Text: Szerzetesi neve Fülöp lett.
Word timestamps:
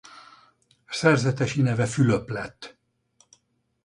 Szerzetesi 0.89 1.61
neve 1.61 1.85
Fülöp 1.85 2.29
lett. 2.29 2.77